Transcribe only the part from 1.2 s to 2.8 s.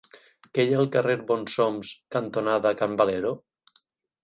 Bonsoms cantonada